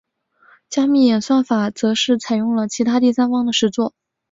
[0.67, 3.93] 加密演算法则是采用了其他第三方的实作。